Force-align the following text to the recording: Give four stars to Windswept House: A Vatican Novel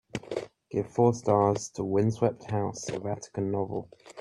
Give 0.71 0.87
four 0.89 1.13
stars 1.13 1.69
to 1.75 1.83
Windswept 1.83 2.49
House: 2.49 2.89
A 2.89 2.97
Vatican 2.97 3.51
Novel 3.51 3.87